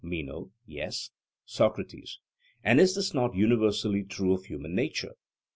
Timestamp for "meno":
0.03-0.49